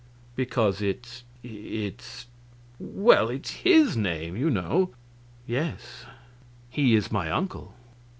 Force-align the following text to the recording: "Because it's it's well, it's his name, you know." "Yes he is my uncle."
"Because 0.35 0.81
it's 0.81 1.23
it's 1.43 2.25
well, 2.79 3.29
it's 3.29 3.51
his 3.51 3.95
name, 3.95 4.35
you 4.35 4.49
know." 4.49 4.93
"Yes 5.45 6.05
he 6.71 6.95
is 6.95 7.11
my 7.11 7.29
uncle." 7.29 7.75